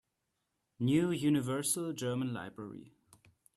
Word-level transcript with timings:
New 0.79 1.11
Universal 1.11 1.93
German 1.93 2.33
Library 2.33 2.91